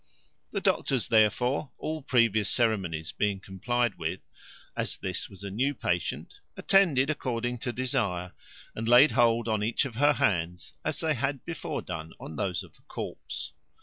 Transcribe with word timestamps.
The 0.51 0.61
doctors, 0.61 1.09
therefore, 1.09 1.69
all 1.77 2.01
previous 2.01 2.49
ceremonies 2.49 3.11
being 3.11 3.39
complied 3.39 3.99
with, 3.99 4.19
as 4.75 4.97
this 4.97 5.29
was 5.29 5.43
a 5.43 5.51
new 5.51 5.75
patient, 5.75 6.39
attended, 6.57 7.11
according 7.11 7.59
to 7.59 7.71
desire, 7.71 8.31
and 8.73 8.87
laid 8.89 9.11
hold 9.11 9.47
on 9.47 9.61
each 9.61 9.85
of 9.85 9.97
her 9.97 10.13
hands, 10.13 10.73
as 10.83 11.01
they 11.01 11.13
had 11.13 11.45
before 11.45 11.83
done 11.83 12.13
on 12.19 12.35
those 12.35 12.63
of 12.63 12.73
the 12.73 12.81
corpse. 12.87 13.51